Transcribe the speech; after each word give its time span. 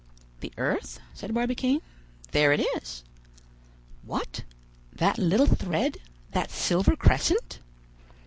"The 0.39 0.51
earth?" 0.57 0.99
said 1.13 1.31
Barbicane. 1.31 1.79
"There 2.31 2.51
it 2.51 2.59
is." 2.59 3.03
"What! 4.01 4.41
that 4.91 5.19
little 5.19 5.45
thread; 5.45 5.99
that 6.31 6.49
silver 6.49 6.95
crescent?" 6.95 7.59